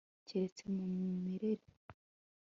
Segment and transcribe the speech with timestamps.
[0.27, 1.65] keretse mu mimerere